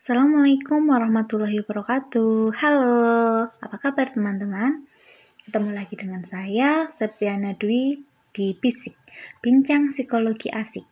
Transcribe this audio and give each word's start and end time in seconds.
Assalamualaikum 0.00 0.88
warahmatullahi 0.88 1.60
wabarakatuh. 1.60 2.56
Halo, 2.56 3.44
apa 3.44 3.76
kabar 3.76 4.08
teman-teman? 4.08 4.88
Ketemu 5.44 5.76
lagi 5.76 5.92
dengan 5.92 6.24
saya, 6.24 6.88
Septiana 6.88 7.52
Dwi 7.52 8.00
di 8.32 8.56
Bisik, 8.56 8.96
Bincang 9.44 9.92
Psikologi 9.92 10.48
Asik. 10.48 10.88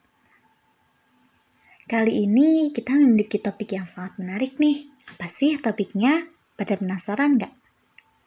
Kali 1.88 2.29
ini 2.29 2.68
kita 2.68 3.00
memiliki 3.00 3.40
topik 3.40 3.80
yang 3.80 3.88
sangat 3.88 4.21
menarik 4.21 4.61
nih. 4.61 4.93
Apa 5.16 5.32
sih 5.32 5.56
topiknya? 5.56 6.29
Pada 6.52 6.77
penasaran 6.77 7.40
nggak? 7.40 7.54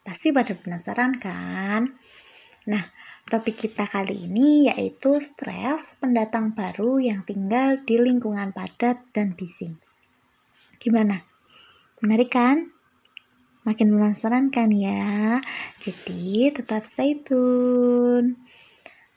Pasti 0.02 0.34
pada 0.34 0.58
penasaran 0.58 1.22
kan? 1.22 1.94
Nah, 2.66 2.90
topik 3.30 3.70
kita 3.70 3.86
kali 3.86 4.26
ini 4.26 4.66
yaitu 4.66 5.22
stres 5.22 6.02
pendatang 6.02 6.58
baru 6.58 6.98
yang 6.98 7.22
tinggal 7.22 7.78
di 7.86 8.02
lingkungan 8.02 8.50
padat 8.50 9.06
dan 9.14 9.38
bising. 9.38 9.78
Gimana? 10.82 11.22
Menarik 12.02 12.34
kan? 12.34 12.74
Makin 13.62 13.94
penasaran 13.94 14.50
kan 14.50 14.74
ya? 14.74 15.38
Jadi 15.78 16.50
tetap 16.50 16.82
stay 16.82 17.22
tune. 17.22 18.42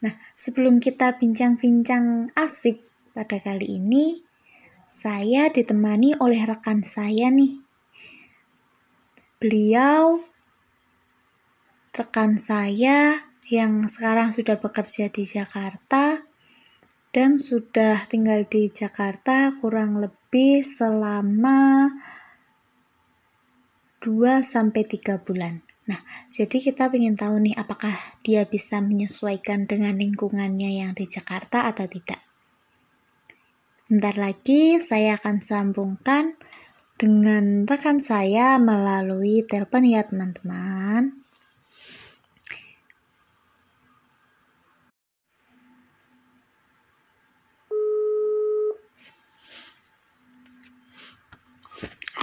Nah, 0.04 0.12
sebelum 0.36 0.76
kita 0.84 1.16
bincang-bincang 1.16 2.28
asik 2.36 2.84
pada 3.16 3.40
kali 3.40 3.80
ini, 3.80 4.20
saya 4.84 5.48
ditemani 5.48 6.20
oleh 6.20 6.44
rekan 6.44 6.84
saya 6.84 7.32
nih. 7.32 7.56
Beliau 9.40 10.20
rekan 11.96 12.36
saya 12.36 13.24
yang 13.48 13.88
sekarang 13.88 14.36
sudah 14.36 14.60
bekerja 14.60 15.08
di 15.08 15.24
Jakarta 15.24 16.23
dan 17.14 17.38
sudah 17.38 18.10
tinggal 18.10 18.42
di 18.42 18.66
Jakarta 18.74 19.54
kurang 19.62 20.02
lebih 20.02 20.66
selama 20.66 21.94
2 24.02 24.42
sampai 24.42 24.82
3 24.82 25.22
bulan. 25.22 25.62
Nah, 25.86 26.02
jadi 26.26 26.58
kita 26.58 26.90
ingin 26.90 27.14
tahu 27.14 27.38
nih 27.38 27.54
apakah 27.54 27.94
dia 28.26 28.42
bisa 28.50 28.82
menyesuaikan 28.82 29.70
dengan 29.70 29.94
lingkungannya 29.94 30.82
yang 30.82 30.92
di 30.98 31.06
Jakarta 31.06 31.70
atau 31.70 31.86
tidak. 31.86 32.18
Bentar 33.86 34.18
lagi 34.18 34.82
saya 34.82 35.14
akan 35.14 35.38
sambungkan 35.38 36.34
dengan 36.98 37.62
rekan 37.62 38.02
saya 38.02 38.58
melalui 38.58 39.46
telepon 39.46 39.86
ya 39.86 40.02
teman-teman. 40.02 41.23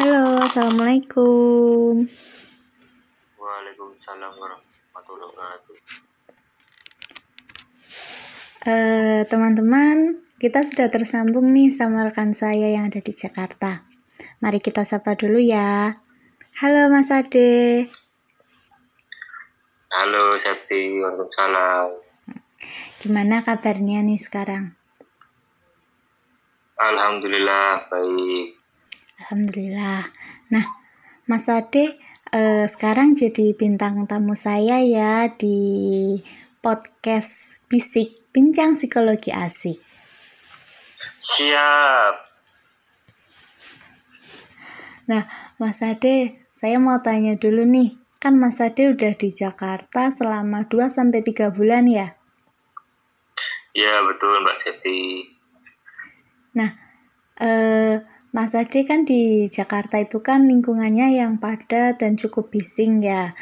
Halo, 0.02 0.42
assalamualaikum. 0.42 2.10
Waalaikumsalam 3.38 4.34
warahmatullahi 4.34 5.30
wabarakatuh. 5.30 5.76
Uh, 8.66 9.22
teman-teman, 9.30 10.26
kita 10.42 10.66
sudah 10.66 10.90
tersambung 10.90 11.54
nih 11.54 11.70
sama 11.70 12.02
rekan 12.02 12.34
saya 12.34 12.74
yang 12.74 12.90
ada 12.90 12.98
di 12.98 13.14
Jakarta. 13.14 13.86
Mari 14.42 14.58
kita 14.58 14.82
sapa 14.90 15.14
dulu 15.14 15.38
ya. 15.38 16.02
Halo 16.58 16.90
Mas 16.90 17.14
Ade. 17.14 17.86
Halo 19.94 20.34
Septi, 20.34 20.98
Waalaikumsalam. 20.98 21.94
Gimana 23.06 23.46
kabarnya 23.46 24.02
nih 24.02 24.18
sekarang? 24.18 24.74
Alhamdulillah 26.82 27.86
baik. 27.86 28.61
Alhamdulillah. 29.22 30.10
Nah, 30.50 30.66
Mas 31.30 31.46
Ade 31.46 32.02
eh, 32.34 32.66
sekarang 32.66 33.14
jadi 33.14 33.54
bintang 33.54 34.10
tamu 34.10 34.34
saya 34.34 34.82
ya 34.82 35.30
di 35.30 36.18
podcast 36.58 37.62
Bisik 37.70 38.34
Bincang 38.34 38.74
Psikologi 38.74 39.30
Asik. 39.30 39.78
Siap. 41.22 42.16
Nah, 45.06 45.24
Mas 45.62 45.86
Ade, 45.86 46.50
saya 46.50 46.82
mau 46.82 46.98
tanya 47.06 47.38
dulu 47.38 47.62
nih. 47.62 48.02
Kan 48.18 48.42
Mas 48.42 48.58
Ade 48.58 48.90
udah 48.90 49.14
di 49.14 49.30
Jakarta 49.30 50.10
selama 50.10 50.66
2 50.66 50.90
sampai 50.90 51.22
3 51.22 51.54
bulan 51.54 51.86
ya? 51.86 52.18
Ya, 53.78 54.02
betul 54.02 54.42
Mbak 54.44 54.58
Seti. 54.58 55.30
Nah, 56.58 56.76
eh 57.40 58.11
Mas 58.32 58.56
Ade 58.56 58.88
kan 58.88 59.04
di 59.04 59.52
Jakarta 59.52 60.00
itu 60.00 60.24
kan 60.24 60.48
lingkungannya 60.48 61.20
yang 61.20 61.36
padat 61.36 62.00
dan 62.00 62.16
cukup 62.16 62.48
bising 62.48 63.04
ya. 63.04 63.36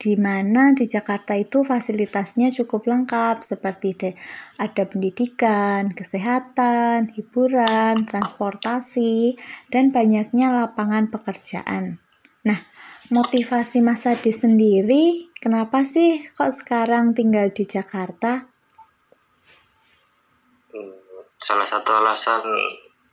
Di 0.00 0.16
mana 0.16 0.72
di 0.72 0.88
Jakarta 0.88 1.36
itu 1.36 1.60
fasilitasnya 1.60 2.48
cukup 2.48 2.88
lengkap 2.88 3.44
seperti 3.44 3.92
de, 3.92 4.10
ada 4.56 4.88
pendidikan, 4.88 5.92
kesehatan, 5.92 7.12
hiburan, 7.12 8.08
transportasi, 8.08 9.36
dan 9.68 9.92
banyaknya 9.92 10.56
lapangan 10.56 11.12
pekerjaan. 11.12 12.00
Nah, 12.48 12.64
motivasi 13.12 13.84
Mas 13.84 14.08
Ade 14.08 14.32
sendiri, 14.32 15.28
kenapa 15.36 15.84
sih 15.84 16.24
kok 16.32 16.48
sekarang 16.48 17.12
tinggal 17.12 17.52
di 17.52 17.68
Jakarta? 17.68 18.48
Hmm, 20.72 20.96
salah 21.36 21.68
satu 21.68 21.92
alasan 21.92 22.40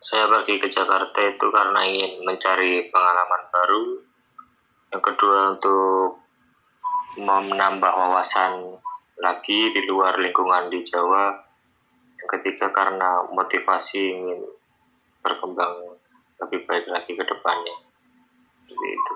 saya 0.08 0.24
pergi 0.32 0.56
ke 0.56 0.72
Jakarta 0.72 1.20
itu 1.20 1.52
karena 1.52 1.84
ingin 1.84 2.24
mencari 2.24 2.88
pengalaman 2.88 3.44
baru. 3.52 3.84
Yang 4.96 5.04
kedua 5.04 5.40
untuk 5.60 6.24
menambah 7.20 7.92
wawasan 7.92 8.80
lagi 9.20 9.76
di 9.76 9.84
luar 9.84 10.16
lingkungan 10.16 10.72
di 10.72 10.80
Jawa. 10.88 11.36
Yang 12.24 12.40
ketiga 12.40 12.72
karena 12.72 13.20
motivasi 13.36 14.16
ingin 14.16 14.48
berkembang 15.20 16.00
lebih 16.40 16.64
baik 16.64 16.88
lagi 16.88 17.12
ke 17.12 17.24
depannya. 17.28 17.76
Jadi 18.64 18.88
itu. 18.88 19.14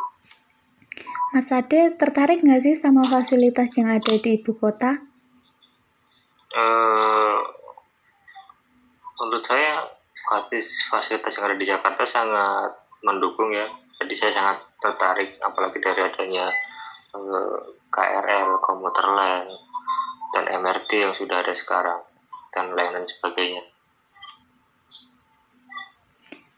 Mas 1.31 1.47
Ade 1.55 1.95
tertarik 1.95 2.43
nggak 2.43 2.67
sih 2.67 2.75
sama 2.75 3.07
fasilitas 3.07 3.79
yang 3.79 3.87
ada 3.87 4.11
di 4.11 4.35
ibu 4.35 4.51
kota? 4.51 4.99
Uh, 6.51 7.39
menurut 9.15 9.47
saya 9.47 10.00
fasilitas 10.89 11.33
yang 11.37 11.45
ada 11.51 11.57
di 11.57 11.65
Jakarta 11.67 12.03
sangat 12.05 12.71
mendukung 13.01 13.49
ya 13.49 13.65
jadi 14.01 14.13
saya 14.17 14.31
sangat 14.33 14.57
tertarik 14.81 15.37
apalagi 15.45 15.77
dari 15.77 16.01
adanya 16.01 16.49
eh, 17.13 17.59
KRL, 17.91 18.49
komuter 18.57 19.05
lain 19.13 19.45
dan 20.33 20.49
MRT 20.49 20.89
yang 21.05 21.13
sudah 21.13 21.45
ada 21.45 21.53
sekarang 21.53 22.01
dan 22.49 22.73
lain-lain 22.73 23.05
sebagainya. 23.05 23.63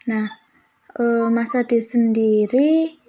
Nah, 0.08 0.28
uh, 1.00 1.28
Mas 1.34 1.58
Adi 1.58 1.82
sendiri 1.82 3.02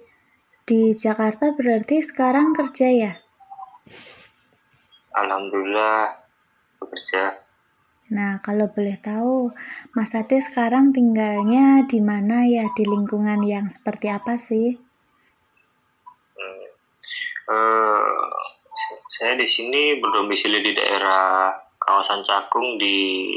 di 0.65 0.81
Jakarta 0.97 1.53
berarti 1.53 2.01
sekarang 2.01 2.57
kerja 2.57 2.87
ya? 2.89 3.13
Alhamdulillah 5.15 6.17
bekerja 6.81 7.44
Nah, 8.13 8.37
kalau 8.45 8.69
boleh 8.69 9.01
tahu, 9.01 9.49
Mas 9.97 10.13
Ade 10.13 10.37
sekarang 10.37 10.93
tinggalnya 10.93 11.89
di 11.89 11.97
mana 12.05 12.45
ya? 12.45 12.69
Di 12.77 12.85
lingkungan 12.85 13.41
yang 13.41 13.65
seperti 13.65 14.13
apa 14.13 14.37
sih? 14.37 14.77
Hmm. 16.37 16.65
Uh, 17.49 18.29
saya 19.09 19.33
di 19.33 19.49
sini 19.49 19.97
berdomisili 19.97 20.61
di 20.61 20.77
daerah 20.77 21.49
kawasan 21.81 22.21
Cakung 22.21 22.77
di 22.77 23.33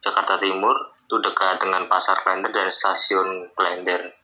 Jakarta 0.00 0.40
Timur, 0.40 0.96
itu 1.04 1.20
dekat 1.20 1.60
dengan 1.60 1.84
Pasar 1.92 2.16
Klender 2.24 2.48
dan 2.56 2.72
Stasiun 2.72 3.52
Klender. 3.52 4.16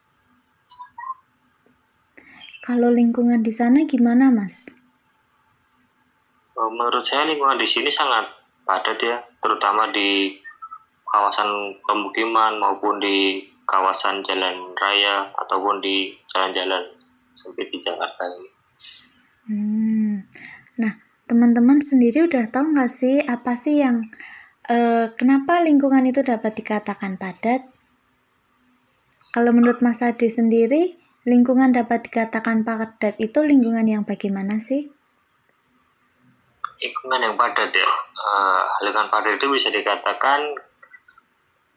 Kalau 2.64 2.88
lingkungan 2.88 3.44
di 3.44 3.52
sana 3.52 3.84
gimana, 3.84 4.30
Mas? 4.32 4.80
Eh, 6.54 6.70
menurut 6.70 7.02
saya 7.02 7.26
lingkungan 7.26 7.58
di 7.58 7.66
sini 7.66 7.90
sangat 7.90 8.41
padat 8.62 8.98
ya, 9.02 9.16
terutama 9.42 9.90
di 9.90 10.38
kawasan 11.08 11.76
pemukiman 11.84 12.56
maupun 12.56 12.96
di 12.96 13.44
kawasan 13.68 14.24
jalan 14.24 14.72
raya 14.80 15.28
ataupun 15.36 15.78
di 15.84 16.12
jalan-jalan 16.32 16.82
sempit 17.36 17.68
di 17.68 17.78
Jakarta 17.78 18.22
ini. 18.26 18.48
Hmm. 19.48 20.14
Nah, 20.80 20.92
teman-teman 21.28 21.84
sendiri 21.84 22.24
udah 22.26 22.48
tahu 22.48 22.72
nggak 22.76 22.92
sih 22.92 23.20
apa 23.22 23.56
sih 23.56 23.82
yang 23.82 24.08
uh, 24.70 25.12
kenapa 25.16 25.60
lingkungan 25.60 26.04
itu 26.08 26.24
dapat 26.24 26.56
dikatakan 26.56 27.20
padat? 27.20 27.68
Kalau 29.32 29.50
menurut 29.56 29.80
Mas 29.80 30.04
Adi 30.04 30.28
sendiri, 30.28 31.00
lingkungan 31.24 31.72
dapat 31.72 32.04
dikatakan 32.04 32.68
padat 32.68 33.16
itu 33.16 33.40
lingkungan 33.40 33.88
yang 33.88 34.02
bagaimana 34.04 34.60
sih? 34.60 34.92
Lingkungan 36.82 37.22
yang 37.22 37.34
padat 37.38 37.70
ya. 37.70 37.90
Uh, 38.18 38.66
lingkungan 38.82 39.08
padat 39.08 39.38
itu 39.38 39.46
bisa 39.54 39.70
dikatakan 39.70 40.58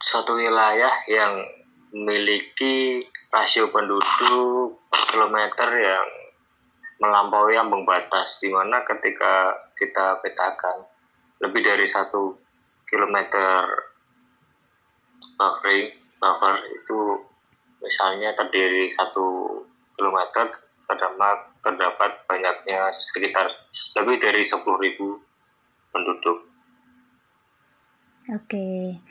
suatu 0.01 0.33
wilayah 0.35 0.91
yang 1.05 1.45
memiliki 1.93 3.05
rasio 3.29 3.69
penduduk 3.69 4.81
per 4.89 5.01
kilometer 5.13 5.69
yang 5.77 6.07
melampaui 6.99 7.55
ambang 7.55 7.85
batas 7.85 8.39
di 8.41 8.49
mana 8.49 8.83
ketika 8.83 9.53
kita 9.77 10.19
petakan 10.23 10.87
lebih 11.43 11.61
dari 11.63 11.85
satu 11.85 12.35
kilometer 12.87 13.67
buffering 15.35 15.91
buffer 16.19 16.55
itu 16.71 16.99
misalnya 17.83 18.31
terdiri 18.33 18.87
satu 18.95 19.59
kilometer 19.95 20.47
terdapat 20.85 21.37
terdapat 21.61 22.11
banyaknya 22.29 22.89
sekitar 22.93 23.49
lebih 23.97 24.21
dari 24.21 24.41
10.000 24.45 24.65
penduduk. 25.89 26.37
Oke. 28.33 29.01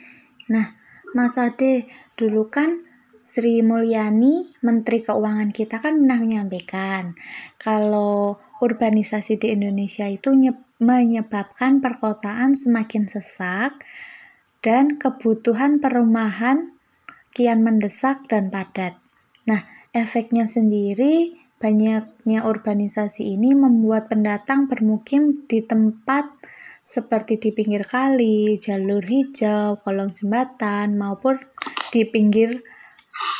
Nah, 0.51 0.75
Mas 1.15 1.39
Ade, 1.39 1.87
dulu 2.19 2.51
kan 2.51 2.83
Sri 3.25 3.65
Mulyani, 3.65 4.53
Menteri 4.61 5.01
Keuangan 5.01 5.49
kita 5.49 5.81
kan 5.81 5.97
pernah 5.97 6.21
menyampaikan 6.21 7.17
kalau 7.57 8.37
urbanisasi 8.61 9.41
di 9.41 9.49
Indonesia 9.49 10.05
itu 10.05 10.29
menyebabkan 10.77 11.81
perkotaan 11.81 12.53
semakin 12.53 13.09
sesak 13.09 13.81
dan 14.61 15.01
kebutuhan 15.01 15.81
perumahan 15.81 16.77
kian 17.33 17.65
mendesak 17.65 18.29
dan 18.29 18.53
padat. 18.53 19.01
Nah, 19.49 19.65
efeknya 19.95 20.45
sendiri 20.45 21.33
banyaknya 21.65 22.45
urbanisasi 22.45 23.33
ini 23.33 23.57
membuat 23.57 24.05
pendatang 24.05 24.69
bermukim 24.69 25.49
di 25.49 25.65
tempat 25.65 26.29
seperti 26.85 27.41
di 27.41 27.49
pinggir 27.49 27.89
kali, 27.89 28.61
jalur 28.61 29.01
hijau, 29.01 29.81
kolong 29.81 30.13
jembatan, 30.13 30.93
maupun 30.93 31.41
di 31.89 32.05
pinggir 32.05 32.61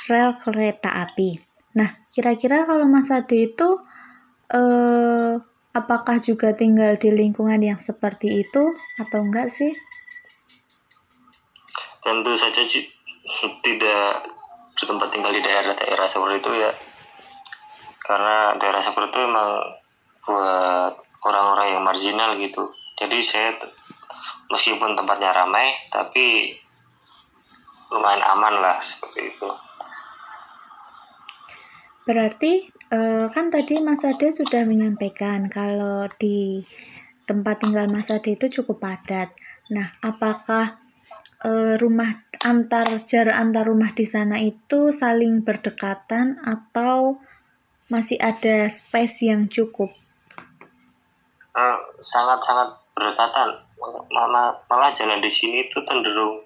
rel 0.10 0.34
kereta 0.42 1.06
api. 1.06 1.38
Nah, 1.78 2.10
kira-kira 2.10 2.66
kalau 2.66 2.90
Mas 2.90 3.14
Ade 3.14 3.54
itu 3.54 3.78
eh, 4.50 5.38
apakah 5.78 6.18
juga 6.18 6.58
tinggal 6.58 6.98
di 6.98 7.14
lingkungan 7.14 7.62
yang 7.62 7.78
seperti 7.78 8.42
itu 8.42 8.74
atau 8.98 9.22
enggak 9.22 9.54
sih? 9.54 9.78
Tentu 12.02 12.34
saja 12.34 12.66
tidak 13.62 14.10
bertempat 14.74 15.14
tinggal 15.14 15.30
di 15.30 15.42
daerah-daerah 15.46 16.10
seperti 16.10 16.42
itu 16.42 16.52
ya. 16.58 16.74
Karena 18.06 18.54
daerah 18.62 18.86
seperti 18.86 19.10
itu 19.10 19.20
memang 19.26 19.50
buat 20.26 20.94
orang-orang 21.26 21.68
yang 21.74 21.84
marginal 21.84 22.38
gitu. 22.38 22.70
Jadi 23.02 23.18
saya 23.26 23.58
meskipun 24.54 24.94
tempatnya 24.94 25.34
ramai 25.34 25.74
tapi 25.90 26.54
lumayan 27.90 28.24
aman 28.24 28.56
lah 28.62 28.78
seperti 28.78 29.34
itu. 29.34 29.50
Berarti 32.06 32.70
uh, 32.94 33.26
kan 33.34 33.50
tadi 33.50 33.82
Mas 33.82 34.06
Ade 34.06 34.30
sudah 34.30 34.62
menyampaikan 34.70 35.50
kalau 35.50 36.06
di 36.22 36.62
tempat 37.26 37.66
tinggal 37.66 37.90
Mas 37.90 38.14
Ade 38.14 38.38
itu 38.38 38.62
cukup 38.62 38.86
padat. 38.86 39.34
Nah, 39.74 39.90
apakah 40.06 40.78
uh, 41.42 41.74
rumah 41.82 42.22
antar 42.46 43.02
jarak 43.10 43.34
antar 43.34 43.66
rumah 43.66 43.90
di 43.98 44.06
sana 44.06 44.38
itu 44.38 44.94
saling 44.94 45.42
berdekatan 45.42 46.38
atau 46.46 47.18
masih 47.88 48.18
ada 48.18 48.66
space 48.68 49.26
yang 49.30 49.46
cukup? 49.46 49.94
Eh, 51.56 51.78
sangat-sangat 52.02 52.70
uh, 52.74 52.80
berdekatan. 52.98 53.50
Malah, 54.12 54.56
malah 54.68 54.92
jalan 54.92 55.22
di 55.22 55.32
sini 55.32 55.68
itu 55.68 55.80
cenderung 55.86 56.44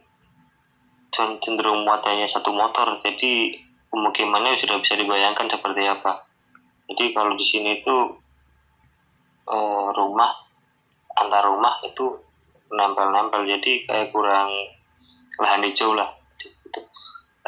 cenderung 1.16 1.88
muatannya 1.88 2.30
satu 2.30 2.54
motor. 2.54 3.00
Jadi 3.02 3.58
pemukimannya 3.90 4.54
sudah 4.54 4.78
bisa 4.78 4.94
dibayangkan 5.00 5.50
seperti 5.50 5.90
apa. 5.90 6.30
Jadi 6.90 7.14
kalau 7.14 7.34
di 7.34 7.46
sini 7.46 7.82
itu 7.82 7.96
eh, 9.50 9.88
rumah 9.94 10.32
antar 11.18 11.50
rumah 11.50 11.82
itu 11.86 12.06
nempel-nempel 12.70 13.50
jadi 13.50 13.72
kayak 13.90 14.10
kurang 14.14 14.50
lahan 15.42 15.66
hijau 15.66 15.98
lah. 15.98 16.19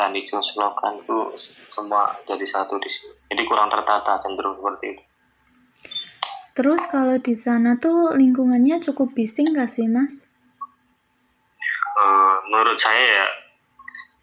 Lahan 0.01 0.17
hijau 0.17 0.41
selokan 0.41 0.97
itu 0.97 1.17
semua 1.69 2.09
jadi 2.25 2.41
satu 2.41 2.81
di 2.81 2.89
sini 2.89 3.13
jadi 3.29 3.45
kurang 3.45 3.69
tertata 3.69 4.17
cenderung 4.17 4.57
seperti 4.57 4.97
itu. 4.97 5.03
Terus 6.51 6.83
kalau 6.89 7.21
di 7.21 7.37
sana 7.37 7.77
tuh 7.77 8.17
lingkungannya 8.17 8.81
cukup 8.81 9.13
bising 9.13 9.53
gak 9.53 9.69
sih 9.69 9.85
mas? 9.85 10.27
Uh, 12.01 12.35
menurut 12.49 12.81
saya 12.81 12.97
ya 13.21 13.27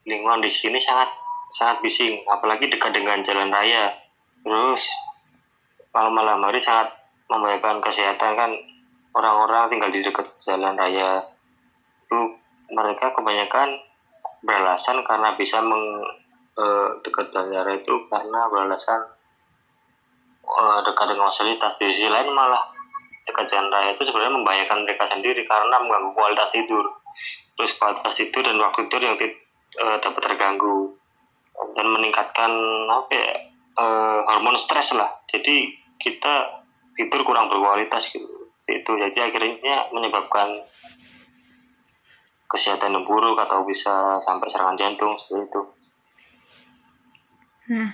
lingkungan 0.04 0.44
di 0.44 0.50
sini 0.52 0.76
sangat 0.76 1.08
sangat 1.48 1.80
bising. 1.80 2.20
Apalagi 2.28 2.68
dekat 2.68 2.92
dengan 2.92 3.24
jalan 3.24 3.48
raya. 3.48 3.96
Terus 4.44 4.92
kalau 5.88 6.12
malam 6.12 6.44
hari 6.44 6.60
sangat 6.60 6.92
membahayakan 7.32 7.80
kesehatan. 7.80 8.36
Kan 8.36 8.50
orang-orang 9.16 9.72
tinggal 9.72 9.88
di 9.88 10.04
dekat 10.04 10.28
jalan 10.44 10.76
raya. 10.76 11.24
Itu 12.04 12.36
mereka 12.68 13.16
kebanyakan 13.16 13.87
beralasan 14.42 15.02
karena 15.02 15.34
bisa 15.34 15.58
meng 15.62 16.02
eh, 16.58 16.88
dekat 17.02 17.34
raya 17.34 17.62
itu 17.74 17.94
karena 18.10 18.40
beralasan 18.50 19.00
eh, 20.44 20.78
dekat 20.86 21.06
dengan 21.14 21.30
fasilitas. 21.30 21.74
Di 21.78 21.86
sisi 21.90 22.08
lain 22.10 22.30
malah 22.34 22.62
dekat 23.26 23.50
raya 23.52 23.92
itu 23.92 24.02
sebenarnya 24.06 24.34
membahayakan 24.38 24.88
mereka 24.88 25.04
sendiri 25.10 25.44
karena 25.44 25.76
mengganggu 25.82 26.10
kualitas 26.14 26.50
tidur. 26.50 26.86
Terus 27.58 27.74
kualitas 27.74 28.14
tidur 28.14 28.46
dan 28.46 28.56
waktu 28.62 28.86
tidur 28.86 29.02
yang 29.02 29.16
eh, 29.18 29.96
dapat 29.98 30.22
terganggu 30.22 30.98
dan 31.74 31.86
meningkatkan 31.90 32.50
apa 32.86 33.10
ya 33.10 33.30
uh, 33.78 34.20
hormon 34.26 34.58
stres 34.58 34.94
lah. 34.94 35.10
Jadi 35.30 35.74
kita 35.98 36.62
tidur 36.94 37.22
kurang 37.26 37.50
berkualitas 37.50 38.10
gitu. 38.10 38.26
Itu. 38.68 38.92
Jadi 38.94 39.18
akhirnya 39.18 39.88
menyebabkan 39.94 40.60
kesehatan 42.48 42.96
yang 42.96 43.04
buruk 43.04 43.36
atau 43.36 43.62
bisa 43.68 44.16
sampai 44.24 44.48
serangan 44.48 44.74
jantung 44.74 45.14
seperti 45.20 45.44
itu. 45.44 45.62
Nah. 47.68 47.92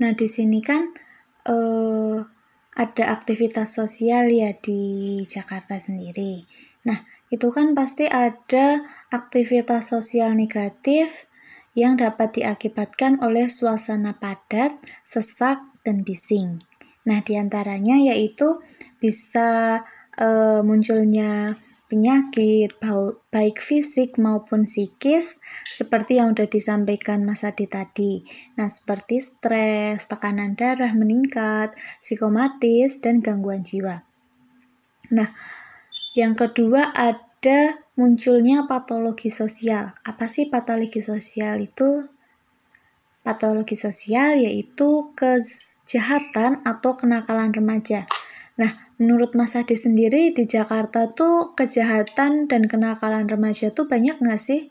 Nah 0.00 0.10
di 0.16 0.26
sini 0.26 0.58
kan 0.64 0.90
uh, 1.46 2.18
ada 2.74 3.04
aktivitas 3.14 3.78
sosial 3.78 4.32
ya 4.32 4.56
di 4.56 5.22
Jakarta 5.28 5.78
sendiri. 5.78 6.42
Nah 6.88 7.04
itu 7.28 7.52
kan 7.52 7.76
pasti 7.76 8.08
ada 8.08 8.82
aktivitas 9.12 9.92
sosial 9.92 10.34
negatif 10.34 11.28
yang 11.74 11.98
dapat 11.98 12.40
diakibatkan 12.40 13.18
oleh 13.18 13.50
suasana 13.50 14.14
padat, 14.16 14.78
sesak, 15.02 15.58
dan 15.82 16.06
bising. 16.06 16.62
Nah, 17.04 17.20
di 17.20 17.36
antaranya 17.36 18.00
yaitu 18.00 18.62
bisa 19.02 19.82
e, 20.18 20.28
munculnya 20.62 21.58
penyakit 21.94 22.74
baik 23.30 23.62
fisik 23.62 24.16
maupun 24.18 24.66
psikis 24.66 25.38
seperti 25.68 26.18
yang 26.18 26.34
sudah 26.34 26.48
disampaikan 26.50 27.22
Mas 27.22 27.46
Adi 27.46 27.70
tadi. 27.70 28.24
Nah, 28.58 28.66
seperti 28.66 29.22
stres, 29.22 30.10
tekanan 30.10 30.58
darah 30.58 30.90
meningkat, 30.90 31.76
psikomatis, 32.02 32.98
dan 32.98 33.22
gangguan 33.22 33.62
jiwa. 33.62 34.02
Nah, 35.14 35.30
yang 36.18 36.34
kedua 36.34 36.90
ada 36.96 37.84
munculnya 37.94 38.64
patologi 38.66 39.28
sosial. 39.28 39.94
Apa 40.02 40.26
sih 40.26 40.50
patologi 40.50 40.98
sosial 40.98 41.62
itu? 41.62 42.10
Patologi 43.22 43.76
sosial 43.76 44.36
yaitu 44.40 45.14
kejahatan 45.16 46.60
atau 46.66 46.92
kenakalan 46.98 47.54
remaja. 47.54 48.04
Nah, 48.54 48.70
menurut 49.02 49.34
Mas 49.34 49.58
Adi 49.58 49.74
sendiri 49.74 50.30
di 50.30 50.46
Jakarta 50.46 51.10
tuh 51.10 51.58
kejahatan 51.58 52.46
dan 52.46 52.62
kenakalan 52.70 53.26
remaja 53.26 53.74
tuh 53.74 53.90
banyak 53.90 54.22
nggak 54.22 54.38
sih? 54.38 54.70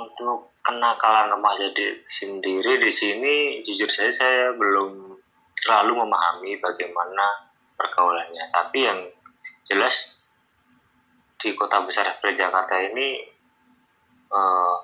Untuk 0.00 0.52
kenakalan 0.64 1.28
remaja 1.36 1.68
di 1.76 2.00
sendiri 2.08 2.80
di 2.80 2.88
sini 2.88 3.60
jujur 3.66 3.90
saya 3.90 4.08
saya 4.14 4.54
belum 4.56 5.18
terlalu 5.58 6.06
memahami 6.06 6.56
bagaimana 6.62 7.50
pergaulannya 7.74 8.46
tapi 8.54 8.86
yang 8.86 9.00
jelas 9.66 10.22
di 11.42 11.50
kota 11.58 11.82
besar 11.82 12.06
seperti 12.14 12.46
Jakarta 12.46 12.78
ini 12.78 13.26
eh, 14.30 14.76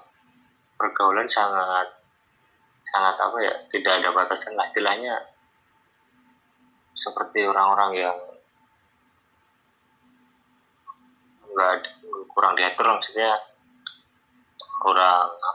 pergaulan 0.75 1.31
sangat 1.31 1.87
sangat 2.91 3.15
apa 3.15 3.39
ya 3.39 3.55
tidak 3.71 4.03
ada 4.03 4.11
batasan 4.11 4.59
lah 4.59 4.67
istilahnya 4.67 5.15
seperti 6.99 7.47
orang-orang 7.47 7.93
yang 7.95 8.17
enggak 11.47 11.95
kurang 12.27 12.59
diatur 12.59 12.91
maksudnya 12.91 13.39
kurang 14.83 15.31
ya, 15.39 15.53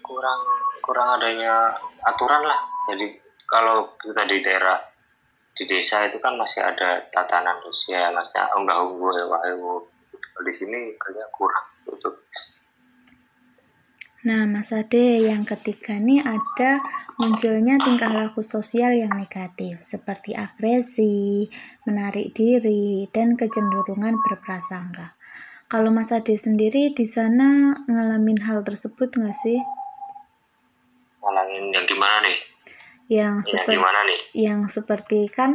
kurang 0.00 0.40
kurang 0.80 1.08
adanya 1.20 1.76
aturan 2.08 2.42
lah. 2.48 2.60
Jadi 2.88 3.20
kalau 3.44 3.92
kita 4.00 4.24
di 4.24 4.40
daerah 4.40 4.80
di 5.52 5.68
desa 5.68 6.08
itu 6.08 6.16
kan 6.16 6.40
masih 6.40 6.64
ada 6.64 7.04
tatanan 7.12 7.60
sosial 7.68 8.16
maksudnya 8.16 8.48
enggak 8.56 8.80
unggul 8.80 9.12
hewa 9.12 9.36
kalau 9.44 9.84
di 10.40 10.52
sini 10.56 10.96
kayaknya 10.96 11.28
kurang 11.36 11.66
tutup 11.84 12.16
Nah, 14.20 14.44
Mas 14.44 14.68
Ade, 14.68 15.24
yang 15.32 15.48
ketiga 15.48 15.96
nih 15.96 16.20
ada 16.20 16.84
munculnya 17.16 17.80
tingkah 17.80 18.12
laku 18.12 18.44
sosial 18.44 18.92
yang 18.92 19.16
negatif, 19.16 19.80
seperti 19.80 20.36
agresi, 20.36 21.48
menarik 21.88 22.36
diri, 22.36 23.08
dan 23.08 23.32
kecenderungan 23.32 24.20
berprasangka. 24.20 25.16
Kalau 25.72 25.88
Mas 25.88 26.12
Ade 26.12 26.36
sendiri 26.36 26.92
di 26.92 27.08
sana 27.08 27.72
ngalamin 27.88 28.44
hal 28.44 28.60
tersebut 28.60 29.08
nggak 29.08 29.32
sih? 29.32 29.56
Ngalamin 31.24 31.72
yang 31.72 31.84
gimana 31.88 32.20
nih? 32.20 32.36
Yang 33.08 33.34
Yang 33.40 33.48
seperti 33.48 33.72
gimana 33.72 34.00
nih? 34.04 34.18
yang 34.36 34.60
seperti 34.68 35.20
kan 35.32 35.50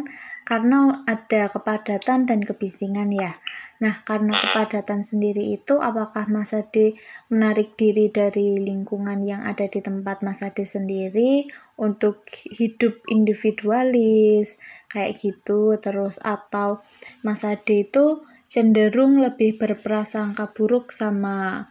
karena 0.45 1.03
ada 1.09 1.49
kepadatan 1.49 2.29
dan 2.29 2.39
kebisingan 2.45 3.09
ya. 3.09 3.35
Nah, 3.81 4.05
karena 4.07 4.37
kepadatan 4.39 5.03
sendiri 5.03 5.51
itu 5.51 5.81
apakah 5.83 6.29
Mas 6.31 6.55
Ade 6.55 6.95
menarik 7.27 7.75
diri 7.75 8.07
dari 8.07 8.61
lingkungan 8.61 9.19
yang 9.25 9.43
ada 9.43 9.67
di 9.67 9.83
tempat 9.83 10.23
Mas 10.23 10.45
Ade 10.45 10.63
sendiri 10.63 11.49
untuk 11.75 12.23
hidup 12.47 13.03
individualis 13.11 14.61
kayak 14.87 15.19
gitu 15.19 15.75
terus 15.83 16.23
atau 16.23 16.79
Mas 17.19 17.43
Ade 17.43 17.83
itu 17.89 18.23
cenderung 18.47 19.19
lebih 19.19 19.59
berprasangka 19.59 20.55
buruk 20.55 20.95
sama 20.95 21.67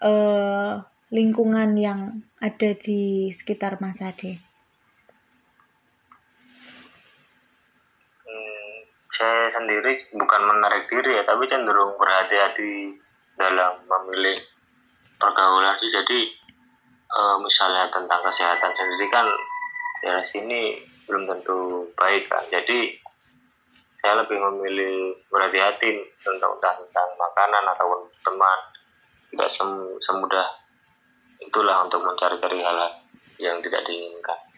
eh, 0.00 0.74
lingkungan 1.12 1.76
yang 1.76 2.24
ada 2.40 2.72
di 2.72 3.28
sekitar 3.28 3.76
Mas 3.84 4.00
Ade? 4.00 4.40
Hmm, 8.24 8.76
saya 9.22 9.46
sendiri 9.46 10.02
bukan 10.18 10.42
menarik 10.50 10.90
diri 10.90 11.14
ya, 11.14 11.22
tapi 11.22 11.46
cenderung 11.46 11.94
berhati-hati 11.94 12.90
dalam 13.38 13.78
memilih 13.86 14.34
pergaulan 15.14 15.78
sih. 15.78 15.94
Jadi 15.94 16.26
eh, 17.06 17.36
misalnya 17.38 17.86
tentang 17.94 18.18
kesehatan 18.26 18.74
sendiri 18.74 19.06
kan 19.06 19.30
ya 20.02 20.18
sini 20.26 20.74
belum 21.06 21.30
tentu 21.30 21.86
baik 21.94 22.26
kan. 22.26 22.42
Jadi 22.50 22.98
saya 24.02 24.26
lebih 24.26 24.42
memilih 24.42 25.14
berhati-hati 25.30 26.02
tentang 26.18 26.58
tentang 26.58 27.08
makanan 27.14 27.62
ataupun 27.78 28.10
teman. 28.26 28.58
Tidak 29.30 29.46
sem- 29.46 29.98
semudah 30.02 30.50
itulah 31.38 31.86
untuk 31.86 32.02
mencari-cari 32.02 32.58
hal 32.58 32.90
yang 33.38 33.62
tidak 33.62 33.86
diinginkan. 33.86 34.51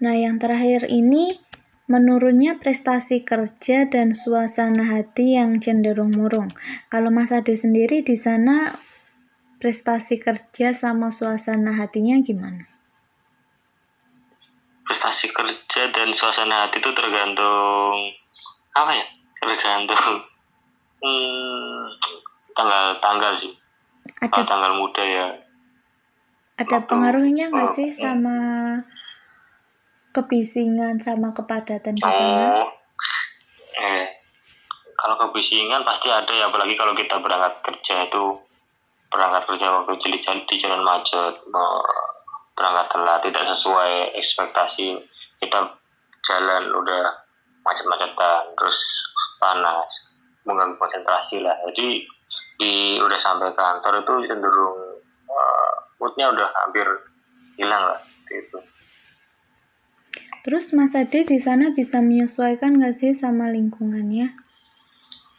Nah, 0.00 0.16
yang 0.16 0.40
terakhir 0.40 0.88
ini 0.88 1.38
menurunnya 1.86 2.56
prestasi 2.56 3.22
kerja 3.22 3.84
dan 3.86 4.16
suasana 4.16 4.88
hati 4.96 5.36
yang 5.36 5.60
cenderung 5.60 6.16
murung. 6.16 6.48
Kalau 6.88 7.12
Mas 7.12 7.30
Ade 7.30 7.52
sendiri 7.54 8.00
di 8.00 8.16
sana 8.16 8.74
prestasi 9.60 10.16
kerja 10.16 10.72
sama 10.72 11.12
suasana 11.12 11.76
hatinya 11.76 12.16
gimana? 12.24 12.70
prestasi 14.90 15.30
kerja 15.30 15.86
dan 15.94 16.10
suasana 16.10 16.66
hati 16.66 16.82
itu 16.82 16.90
tergantung 16.90 17.94
apa 18.74 18.90
ya 18.90 19.06
tergantung 19.38 19.94
hmm, 21.06 21.82
tanggal 22.58 22.98
tanggal 22.98 23.32
sih 23.38 23.54
Ada 24.18 24.42
tanggal 24.42 24.74
muda 24.74 24.98
ya 25.06 25.26
ada 26.58 26.66
waktu- 26.74 26.90
pengaruhnya 26.90 27.54
nggak 27.54 27.70
oh, 27.70 27.74
sih 27.78 27.94
oh. 27.94 27.94
sama 27.94 28.36
kebisingan 30.10 30.98
sama 30.98 31.30
kepadatan 31.30 31.94
di 31.94 32.02
sana? 32.02 32.62
oh. 32.62 32.68
Eh 33.80 34.20
kalau 35.00 35.16
kebisingan 35.16 35.80
pasti 35.80 36.12
ada 36.12 36.28
ya 36.28 36.52
apalagi 36.52 36.76
kalau 36.76 36.92
kita 36.92 37.16
berangkat 37.24 37.64
kerja 37.64 38.04
itu 38.04 38.36
berangkat 39.08 39.48
kerja 39.48 39.66
waktu 39.80 39.96
jalan, 39.96 40.44
di 40.44 40.56
jalan 40.60 40.84
macet 40.84 41.34
berangkat 42.52 42.86
telat 42.92 43.20
tidak 43.24 43.44
sesuai 43.48 44.12
ekspektasi 44.20 45.00
kita 45.40 45.58
jalan 46.20 46.68
udah 46.68 47.04
macet-macetan 47.64 48.52
terus 48.60 48.78
panas 49.40 49.88
mengganggu 50.44 50.76
konsentrasi 50.76 51.40
lah. 51.40 51.56
Jadi 51.72 52.04
di 52.60 53.00
udah 53.00 53.16
sampai 53.16 53.56
kantor 53.56 54.04
itu 54.04 54.14
cenderung 54.28 55.00
uh, 55.32 55.74
moodnya 55.96 56.28
udah 56.28 56.48
hampir 56.60 56.84
hilang 57.56 57.88
lah 57.88 58.00
gitu 58.28 58.60
Terus 60.40 60.72
Mas 60.72 60.96
Ade 60.96 61.28
di 61.28 61.36
sana 61.36 61.68
bisa 61.76 62.00
menyesuaikan 62.00 62.80
nggak 62.80 62.96
sih 62.96 63.12
sama 63.12 63.52
lingkungannya? 63.52 64.32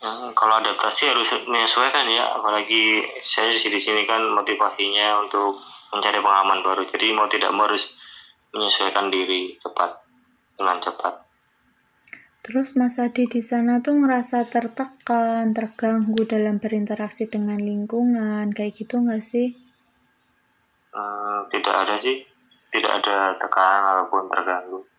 Hmm, 0.01 0.29
kalau 0.38 0.62
adaptasi 0.62 1.10
harus 1.10 1.29
menyesuaikan 1.46 2.05
ya, 2.10 2.38
apalagi 2.38 3.05
saya 3.22 3.53
di 3.53 3.81
sini 3.81 4.05
kan 4.05 4.22
motivasinya 4.34 5.22
untuk 5.22 5.58
mencari 5.93 6.22
pengalaman 6.22 6.62
baru. 6.62 6.86
Jadi 6.86 7.13
mau 7.17 7.25
tidak 7.25 7.50
mau 7.53 7.65
harus 7.65 7.98
menyesuaikan 8.53 9.10
diri 9.10 9.58
cepat 9.58 10.01
dengan 10.58 10.77
cepat. 10.77 11.13
Terus 12.41 12.74
Mas 12.74 12.98
Ade 12.98 13.29
di 13.29 13.41
sana 13.41 13.81
tuh 13.86 14.01
ngerasa 14.01 14.50
tertekan, 14.50 15.53
terganggu 15.53 16.25
dalam 16.25 16.58
berinteraksi 16.58 17.29
dengan 17.29 17.62
lingkungan, 17.62 18.50
kayak 18.53 18.74
gitu 18.74 19.01
nggak 19.01 19.22
sih? 19.22 19.53
Hmm, 20.93 21.46
tidak 21.53 21.86
ada 21.86 21.96
sih, 22.01 22.25
tidak 22.74 23.01
ada 23.01 23.38
tekanan 23.38 23.86
ataupun 23.93 24.29
terganggu. 24.34 24.90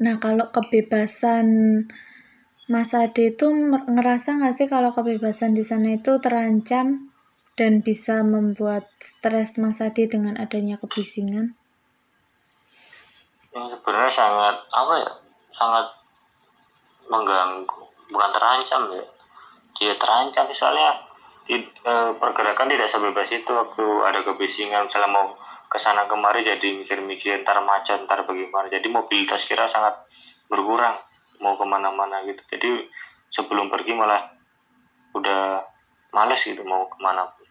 Nah, 0.00 0.16
kalau 0.16 0.48
kebebasan 0.48 1.46
Mas 2.72 2.96
Ade 2.96 3.36
itu 3.36 3.52
ngerasa 3.84 4.40
nggak 4.40 4.54
sih 4.56 4.64
kalau 4.70 4.96
kebebasan 4.96 5.52
di 5.52 5.60
sana 5.60 6.00
itu 6.00 6.16
terancam 6.24 7.12
dan 7.58 7.84
bisa 7.84 8.24
membuat 8.24 8.88
stres 8.96 9.60
Mas 9.60 9.84
Ade 9.84 10.08
dengan 10.08 10.40
adanya 10.40 10.80
kebisingan? 10.80 11.52
Yang 13.52 13.76
sebenarnya 13.76 14.12
sangat 14.14 14.56
apa 14.72 14.94
ya, 15.04 15.12
sangat 15.52 15.86
mengganggu, 17.12 17.80
bukan 18.08 18.30
terancam 18.32 18.82
ya. 18.96 19.04
Dia 19.76 19.92
terancam 20.00 20.48
misalnya 20.48 21.09
di, 21.50 21.66
eh, 21.66 22.10
pergerakan 22.14 22.70
tidak 22.70 22.86
sebebas 22.86 23.26
itu. 23.34 23.50
Waktu 23.50 23.84
ada 24.06 24.22
kebisingan 24.22 24.86
misalnya 24.86 25.10
mau 25.10 25.34
ke 25.66 25.78
sana 25.82 26.06
kemari 26.06 26.46
jadi 26.46 26.62
mikir-mikir 26.62 27.42
ntar 27.42 27.58
macet 27.66 28.06
ntar 28.06 28.22
bagaimana? 28.22 28.70
Jadi 28.70 28.86
mobilitas 28.86 29.42
kira 29.50 29.66
sangat 29.66 29.98
berkurang 30.46 30.94
mau 31.42 31.58
ke 31.58 31.66
mana-mana 31.66 32.22
gitu. 32.22 32.38
Jadi 32.46 32.86
sebelum 33.26 33.66
pergi 33.66 33.98
malah 33.98 34.30
udah 35.18 35.58
males 36.14 36.38
gitu 36.38 36.62
mau 36.62 36.86
ke 36.86 36.98
mana 37.02 37.26
pun. 37.26 37.46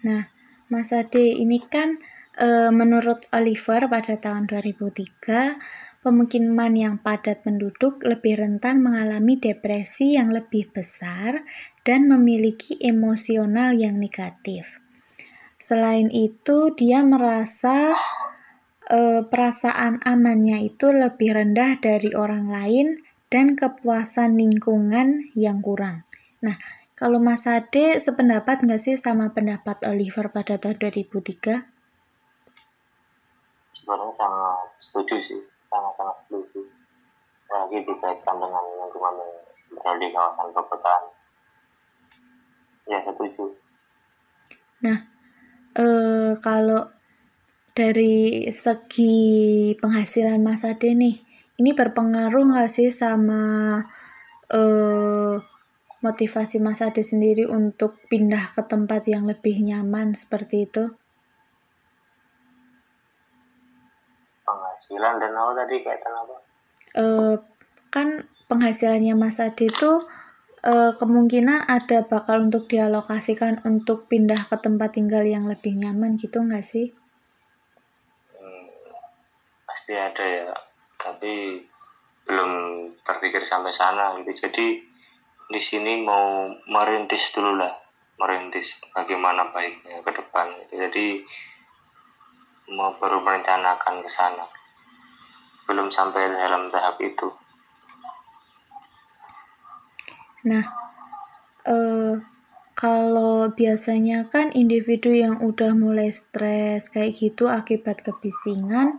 Nah, 0.00 0.24
Mas 0.72 0.96
Ade, 0.96 1.36
ini 1.36 1.60
kan 1.60 2.00
eh, 2.40 2.72
menurut 2.72 3.28
Oliver 3.36 3.84
pada 3.84 4.16
tahun 4.16 4.48
2003, 4.48 5.60
pemukiman 6.00 6.72
yang 6.72 6.96
padat 6.96 7.44
penduduk 7.44 8.00
lebih 8.00 8.40
rentan 8.40 8.80
mengalami 8.80 9.36
depresi 9.36 10.16
yang 10.16 10.32
lebih 10.32 10.72
besar 10.72 11.44
dan 11.84 12.08
memiliki 12.08 12.80
emosional 12.80 13.76
yang 13.76 14.00
negatif. 14.00 14.80
Selain 15.60 16.08
itu, 16.08 16.72
dia 16.72 17.04
merasa 17.04 17.92
eh, 18.88 19.22
perasaan 19.24 20.00
amannya 20.02 20.72
itu 20.72 20.88
lebih 20.88 21.36
rendah 21.36 21.76
dari 21.80 22.16
orang 22.16 22.48
lain 22.48 23.04
dan 23.28 23.54
kepuasan 23.54 24.40
lingkungan 24.40 25.30
yang 25.36 25.60
kurang. 25.60 26.08
Nah, 26.40 26.56
kalau 26.96 27.20
Mas 27.20 27.44
Ade 27.44 28.00
sependapat 28.00 28.64
nggak 28.64 28.80
sih 28.80 28.96
sama 28.96 29.36
pendapat 29.36 29.84
Oliver 29.84 30.32
pada 30.32 30.56
tahun 30.56 30.80
2003? 30.80 31.80
sebenarnya 33.90 34.14
sangat 34.14 34.68
setuju 34.78 35.16
sih 35.18 35.40
sangat-sangat 35.70 36.16
setuju 36.26 36.66
apalagi 37.50 37.82
dikaitkan 37.82 38.36
dengan 38.38 38.62
lingkungan 38.78 39.14
yang 39.18 39.32
berada 39.74 39.98
di 39.98 40.08
kawasan 40.14 40.48
perkotaan. 40.54 41.02
Ya 42.86 42.98
setuju. 43.02 43.44
Nah, 44.86 44.98
eh, 45.74 46.32
kalau 46.38 46.90
dari 47.74 48.46
segi 48.54 49.18
penghasilan 49.78 50.38
Mas 50.38 50.62
Ade 50.62 50.94
nih, 50.94 51.22
ini 51.58 51.70
berpengaruh 51.74 52.54
nggak 52.54 52.70
sih 52.70 52.94
sama 52.94 53.42
eh, 54.50 55.34
motivasi 56.02 56.62
Mas 56.62 56.82
Ade 56.82 57.02
sendiri 57.02 57.50
untuk 57.50 57.98
pindah 58.10 58.54
ke 58.54 58.62
tempat 58.66 59.10
yang 59.10 59.26
lebih 59.26 59.58
nyaman 59.62 60.14
seperti 60.14 60.70
itu? 60.70 60.94
Penghasilan 64.90 65.22
dan 65.22 65.32
apa 65.38 65.52
tadi 65.62 65.76
kaitan 65.86 66.14
apa 66.18 66.36
eh 66.98 67.34
kan 67.94 68.08
penghasilannya 68.50 69.14
Mas 69.14 69.38
Ade 69.38 69.70
itu 69.70 70.02
eh, 70.66 70.92
kemungkinan 70.98 71.70
ada 71.70 72.02
bakal 72.02 72.50
untuk 72.50 72.66
dialokasikan 72.66 73.62
untuk 73.62 74.10
pindah 74.10 74.50
ke 74.50 74.58
tempat 74.58 74.98
tinggal 74.98 75.22
yang 75.22 75.46
lebih 75.46 75.78
nyaman 75.78 76.18
gitu 76.18 76.42
nggak 76.42 76.66
sih? 76.66 76.90
hmm, 78.34 78.66
pasti 79.62 79.94
ada 79.94 80.24
ya. 80.26 80.50
Tapi 80.98 81.62
terpikir 83.06 83.42
sampai 83.46 83.74
sana 83.74 84.14
gitu. 84.18 84.30
Jadi 84.34 84.66
di 85.50 85.60
sini 85.62 86.02
mau 86.02 86.50
merintis 86.70 87.30
dulu 87.34 87.58
lah. 87.58 87.74
Merintis 88.18 88.82
bagaimana 88.94 89.50
baiknya 89.54 90.02
ke 90.02 90.10
depan. 90.10 90.46
Gitu. 90.66 90.74
jadi 90.78 91.06
mau 92.70 92.94
baru 93.02 93.18
merencanakan 93.18 94.06
ke 94.06 94.10
sana 94.10 94.46
belum 95.70 95.86
sampai 95.94 96.34
dalam 96.34 96.66
tahap 96.74 96.98
itu 96.98 97.30
nah 100.42 100.66
uh, 101.70 102.18
kalau 102.74 103.52
biasanya 103.52 104.26
kan 104.32 104.50
individu 104.56 105.12
yang 105.12 105.38
udah 105.38 105.76
mulai 105.76 106.08
stres 106.08 106.88
kayak 106.88 107.12
gitu 107.12 107.46
akibat 107.46 108.00
kebisingan 108.00 108.96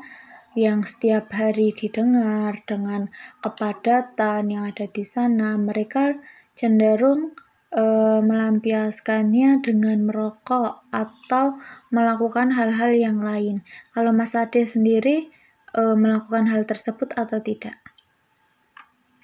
yang 0.54 0.84
setiap 0.84 1.32
hari 1.32 1.72
didengar 1.72 2.60
dengan 2.68 3.08
kepadatan 3.40 4.52
yang 4.52 4.68
ada 4.68 4.84
di 4.84 5.02
sana, 5.02 5.56
mereka 5.56 6.20
cenderung 6.60 7.32
e, 7.72 7.84
melampiaskannya 8.20 9.64
dengan 9.64 10.04
merokok 10.04 10.92
atau 10.92 11.56
melakukan 11.88 12.52
hal-hal 12.52 12.92
yang 12.92 13.24
lain. 13.24 13.64
Kalau 13.96 14.12
Mas 14.12 14.36
Ade 14.36 14.68
sendiri 14.68 15.32
e, 15.76 15.82
melakukan 15.96 16.48
hal 16.52 16.64
tersebut 16.68 17.12
atau 17.16 17.40
tidak? 17.40 17.76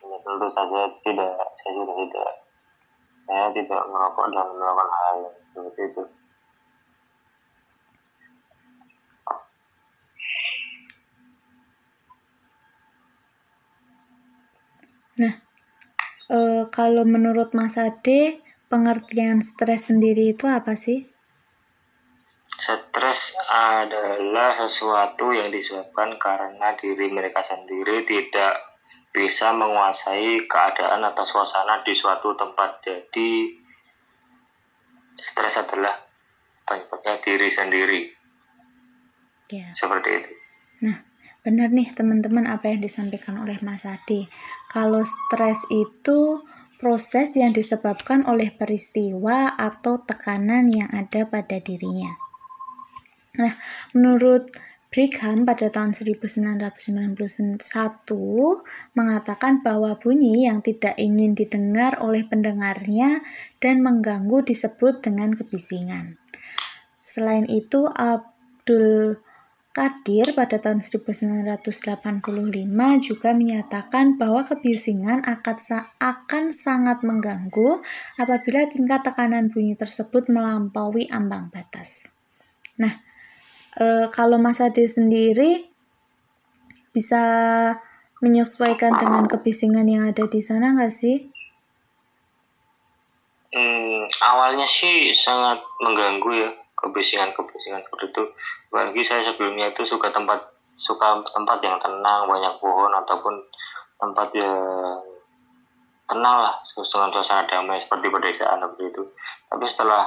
Ya, 0.04 0.18
tentu 0.24 0.48
saja 0.52 0.80
tidak, 1.04 1.36
saya 1.60 1.72
juga 1.76 1.94
tidak 2.04 2.48
saya 3.28 3.52
tidak 3.52 3.82
merokok 3.92 4.28
dan 4.32 4.48
melakukan 4.56 4.90
hal 4.96 5.16
seperti 5.52 5.84
itu 5.92 6.04
Nah, 15.18 15.34
e, 16.30 16.70
kalau 16.70 17.02
menurut 17.02 17.58
Mas 17.58 17.74
Ade, 17.74 18.38
pengertian 18.70 19.42
stres 19.42 19.90
sendiri 19.90 20.38
itu 20.38 20.46
apa 20.46 20.78
sih? 20.78 21.10
Stres 22.68 23.32
adalah 23.48 24.52
sesuatu 24.52 25.32
yang 25.32 25.48
disebabkan 25.48 26.20
karena 26.20 26.76
diri 26.76 27.08
mereka 27.08 27.40
sendiri 27.40 28.04
tidak 28.04 28.60
bisa 29.16 29.56
menguasai 29.56 30.44
keadaan 30.52 31.00
atau 31.08 31.24
suasana 31.24 31.80
di 31.88 31.96
suatu 31.96 32.36
tempat. 32.36 32.84
Jadi 32.84 33.56
stres 35.16 35.64
adalah 35.64 35.96
penyebabnya 36.68 37.16
diri 37.24 37.48
sendiri. 37.48 38.02
Ya. 39.48 39.72
Seperti 39.72 40.10
itu. 40.12 40.32
Nah, 40.84 41.08
benar 41.48 41.72
nih 41.72 41.96
teman-teman 41.96 42.52
apa 42.52 42.68
yang 42.68 42.84
disampaikan 42.84 43.40
oleh 43.40 43.64
Mas 43.64 43.88
Adi. 43.88 44.28
Kalau 44.68 45.08
stres 45.08 45.64
itu 45.72 46.44
proses 46.84 47.32
yang 47.40 47.56
disebabkan 47.56 48.28
oleh 48.28 48.52
peristiwa 48.52 49.56
atau 49.56 50.04
tekanan 50.04 50.68
yang 50.68 50.92
ada 50.92 51.24
pada 51.24 51.64
dirinya. 51.64 52.27
Nah, 53.38 53.54
menurut 53.94 54.50
Brigham 54.88 55.44
pada 55.44 55.68
tahun 55.68 55.92
1991 55.92 57.60
mengatakan 58.96 59.60
bahwa 59.60 60.00
bunyi 60.00 60.48
yang 60.48 60.64
tidak 60.64 60.96
ingin 60.96 61.36
didengar 61.36 62.00
oleh 62.00 62.24
pendengarnya 62.24 63.20
dan 63.60 63.84
mengganggu 63.84 64.48
disebut 64.48 65.04
dengan 65.04 65.36
kebisingan. 65.36 66.16
Selain 67.04 67.44
itu, 67.52 67.84
Abdul 67.92 69.20
Qadir 69.78 70.34
pada 70.34 70.58
tahun 70.58 70.82
1985 70.82 71.62
juga 72.98 73.30
menyatakan 73.38 74.18
bahwa 74.18 74.42
kebisingan 74.50 75.22
akan, 75.22 75.58
akan 76.02 76.44
sangat 76.50 77.06
mengganggu 77.06 77.86
apabila 78.18 78.66
tingkat 78.72 79.06
tekanan 79.06 79.54
bunyi 79.54 79.78
tersebut 79.78 80.34
melampaui 80.34 81.06
ambang 81.14 81.54
batas. 81.54 82.10
Nah, 82.82 83.07
e, 83.78 83.86
kalau 84.10 84.42
Mas 84.42 84.60
Ade 84.60 84.90
sendiri 84.90 85.70
bisa 86.92 87.22
menyesuaikan 88.26 88.98
dengan 88.98 89.30
kebisingan 89.30 89.86
yang 89.86 90.10
ada 90.10 90.26
di 90.26 90.42
sana 90.42 90.74
nggak 90.74 90.94
sih? 90.94 91.30
Hmm, 93.54 94.10
awalnya 94.26 94.66
sih 94.66 95.14
sangat 95.14 95.62
mengganggu 95.80 96.30
ya 96.34 96.50
kebisingan-kebisingan 96.78 97.86
seperti 97.86 98.06
itu. 98.10 98.24
Bagi 98.74 99.02
saya 99.06 99.22
sebelumnya 99.22 99.70
itu 99.70 99.86
suka 99.86 100.10
tempat 100.10 100.42
suka 100.78 101.22
tempat 101.34 101.58
yang 101.62 101.78
tenang, 101.82 102.30
banyak 102.30 102.54
pohon 102.62 102.94
ataupun 102.94 103.34
tempat 103.98 104.30
yang 104.38 104.58
tenang 106.08 106.38
lah, 106.48 106.56
dengan 106.64 107.10
suasana 107.10 107.50
damai 107.50 107.82
seperti 107.82 108.08
pedesaan 108.10 108.62
seperti 108.62 108.84
itu. 108.94 109.04
Tapi 109.50 109.66
setelah 109.66 110.06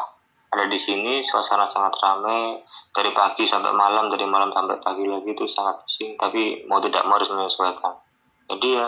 ada 0.51 0.67
di 0.67 0.79
sini 0.79 1.23
suasana 1.23 1.63
sangat 1.63 1.95
ramai 2.03 2.59
dari 2.91 3.15
pagi 3.15 3.47
sampai 3.47 3.71
malam 3.71 4.11
dari 4.11 4.27
malam 4.27 4.51
sampai 4.51 4.83
pagi 4.83 5.07
lagi 5.07 5.31
itu 5.31 5.47
sangat 5.47 5.79
pusing 5.87 6.19
tapi 6.19 6.67
mau 6.67 6.83
tidak 6.83 7.07
mau 7.07 7.15
harus 7.23 7.31
menyesuaikan. 7.31 7.95
Jadi 8.51 8.69
ya 8.75 8.87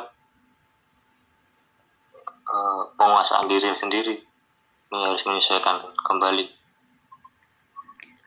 uh, 2.50 2.82
penguasaan 2.98 3.46
diri 3.46 3.70
sendiri 3.78 4.16
harus 4.90 5.22
menyesuaikan 5.22 5.86
kembali. 6.02 6.50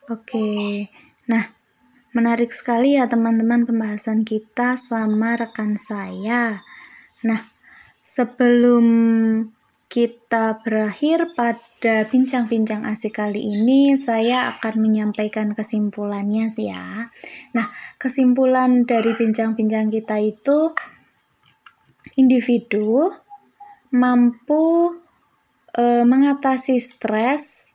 Oke. 0.08 0.88
Nah 1.28 1.52
menarik 2.16 2.48
sekali 2.48 2.96
ya 2.96 3.04
teman-teman 3.04 3.68
pembahasan 3.68 4.24
kita 4.24 4.80
sama 4.80 5.36
rekan 5.36 5.76
saya. 5.76 6.64
Nah 7.20 7.52
sebelum 8.00 8.86
kita 9.92 10.64
berakhir 10.64 11.36
pada 11.86 12.02
bincang-bincang 12.10 12.82
asik 12.82 13.22
kali 13.22 13.38
ini, 13.38 13.94
saya 13.94 14.50
akan 14.58 14.82
menyampaikan 14.82 15.54
kesimpulannya 15.54 16.50
sih 16.50 16.66
ya. 16.66 17.14
Nah, 17.54 17.66
kesimpulan 17.94 18.82
dari 18.90 19.14
bincang-bincang 19.14 19.94
kita 19.94 20.18
itu 20.18 20.74
individu 22.18 23.14
mampu 23.94 24.98
e, 25.78 26.02
mengatasi 26.02 26.82
stres 26.82 27.70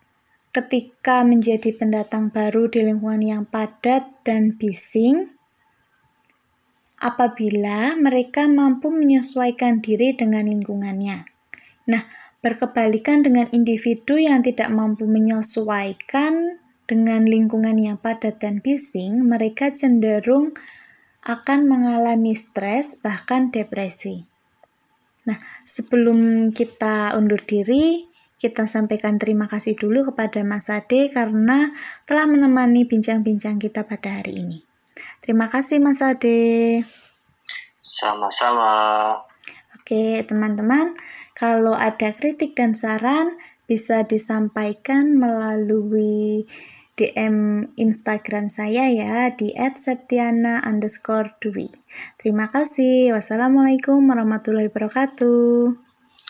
ketika 0.51 1.23
menjadi 1.23 1.71
pendatang 1.71 2.35
baru 2.35 2.67
di 2.67 2.83
lingkungan 2.83 3.23
yang 3.23 3.43
padat 3.47 4.11
dan 4.27 4.59
bising 4.59 5.39
apabila 6.99 7.95
mereka 7.95 8.51
mampu 8.51 8.91
menyesuaikan 8.91 9.79
diri 9.79 10.11
dengan 10.11 10.51
lingkungannya. 10.51 11.31
Nah, 11.87 12.20
berkebalikan 12.41 13.21
dengan 13.21 13.45
individu 13.53 14.17
yang 14.17 14.41
tidak 14.41 14.73
mampu 14.73 15.05
menyesuaikan 15.05 16.57
dengan 16.89 17.23
lingkungan 17.23 17.77
yang 17.77 17.97
padat 18.01 18.41
dan 18.41 18.59
bising, 18.59 19.23
mereka 19.23 19.71
cenderung 19.71 20.57
akan 21.21 21.69
mengalami 21.69 22.33
stres 22.33 22.97
bahkan 22.97 23.53
depresi. 23.53 24.25
Nah, 25.29 25.37
sebelum 25.63 26.49
kita 26.49 27.13
undur 27.13 27.45
diri, 27.45 28.09
kita 28.41 28.65
sampaikan 28.65 29.21
terima 29.21 29.45
kasih 29.45 29.77
dulu 29.77 30.09
kepada 30.09 30.41
Mas 30.41 30.65
Ade 30.73 31.13
karena 31.13 31.69
telah 32.09 32.25
menemani 32.25 32.89
bincang-bincang 32.89 33.61
kita 33.61 33.85
pada 33.85 34.17
hari 34.17 34.41
ini. 34.41 34.65
Terima 35.21 35.45
kasih 35.45 35.77
Mas 35.77 36.01
Ade. 36.01 36.81
Sama-sama. 37.85 39.13
Oke, 39.77 40.25
teman-teman. 40.25 40.97
Kalau 41.35 41.73
ada 41.75 42.13
kritik 42.15 42.55
dan 42.55 42.75
saran, 42.77 43.39
bisa 43.69 44.03
disampaikan 44.03 45.15
melalui 45.15 46.43
DM 46.99 47.65
Instagram 47.79 48.51
saya 48.51 48.91
ya 48.91 49.31
di 49.31 49.55
@septiana 49.55 50.59
underscore 50.61 51.33
Dwi. 51.39 51.71
Terima 52.19 52.51
kasih. 52.51 53.15
Wassalamualaikum 53.15 54.03
warahmatullahi 54.05 54.69
wabarakatuh. 54.69 55.90